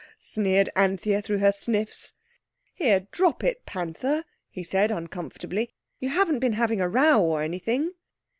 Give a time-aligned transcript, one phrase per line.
[0.17, 2.13] sneered Anthea through her sniffs.
[2.73, 5.69] "Here, drop it, Panther," he said uncomfortably.
[5.99, 7.91] "You haven't been having a row or anything?"